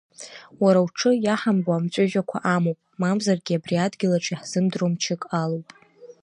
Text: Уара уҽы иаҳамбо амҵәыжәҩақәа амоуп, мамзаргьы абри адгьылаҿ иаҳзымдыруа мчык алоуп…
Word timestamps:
Уара 0.61 0.79
уҽы 0.85 1.11
иаҳамбо 1.25 1.71
амҵәыжәҩақәа 1.73 2.37
амоуп, 2.55 2.79
мамзаргьы 2.99 3.55
абри 3.57 3.75
адгьылаҿ 3.85 4.25
иаҳзымдыруа 4.29 4.93
мчык 4.93 5.21
алоуп… 5.41 5.67